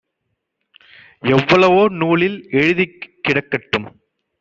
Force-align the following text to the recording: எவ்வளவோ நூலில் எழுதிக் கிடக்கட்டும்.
எவ்வளவோ 1.19 1.89
நூலில் 1.89 2.47
எழுதிக் 2.51 3.19
கிடக்கட்டும். 3.21 3.87